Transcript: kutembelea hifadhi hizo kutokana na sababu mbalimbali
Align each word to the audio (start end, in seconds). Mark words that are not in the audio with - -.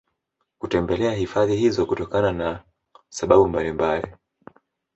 kutembelea 0.59 1.11
hifadhi 1.13 1.55
hizo 1.55 1.85
kutokana 1.85 2.31
na 2.31 2.63
sababu 3.09 3.47
mbalimbali 3.47 4.13